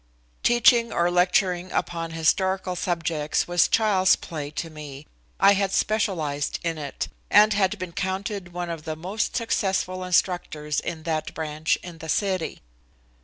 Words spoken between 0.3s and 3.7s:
Teaching or lecturing upon historical subjects was